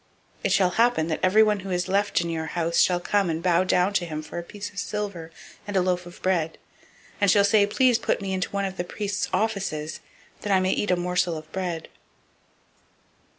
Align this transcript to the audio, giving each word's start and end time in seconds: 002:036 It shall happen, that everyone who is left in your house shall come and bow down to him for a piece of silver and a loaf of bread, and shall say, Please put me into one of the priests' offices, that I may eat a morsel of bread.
002:036 0.39 0.45
It 0.45 0.51
shall 0.51 0.69
happen, 0.71 1.07
that 1.09 1.19
everyone 1.21 1.59
who 1.59 1.69
is 1.69 1.87
left 1.87 2.21
in 2.21 2.29
your 2.31 2.47
house 2.57 2.79
shall 2.79 2.99
come 2.99 3.29
and 3.29 3.43
bow 3.43 3.63
down 3.63 3.93
to 3.93 4.03
him 4.07 4.23
for 4.23 4.39
a 4.39 4.43
piece 4.43 4.71
of 4.71 4.79
silver 4.79 5.29
and 5.67 5.77
a 5.77 5.81
loaf 5.83 6.07
of 6.07 6.19
bread, 6.23 6.57
and 7.21 7.29
shall 7.29 7.43
say, 7.43 7.67
Please 7.67 7.99
put 7.99 8.19
me 8.19 8.33
into 8.33 8.49
one 8.49 8.65
of 8.65 8.77
the 8.77 8.83
priests' 8.83 9.29
offices, 9.31 9.99
that 10.41 10.51
I 10.51 10.59
may 10.59 10.71
eat 10.71 10.89
a 10.89 10.95
morsel 10.95 11.37
of 11.37 11.51
bread. 11.51 11.87